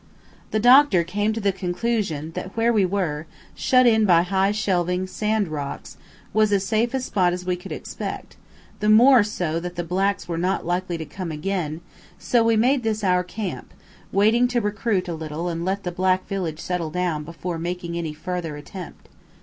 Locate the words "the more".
8.79-9.21